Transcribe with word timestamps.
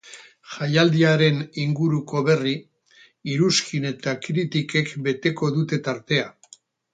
Jaialdiaren 0.51 1.35
inguruko 1.63 2.21
berri, 2.29 2.53
iruzkin 3.35 3.85
eta 3.91 4.15
kritikek 4.25 4.91
beteko 5.09 5.53
dute 5.59 5.81
tartea. 5.91 6.27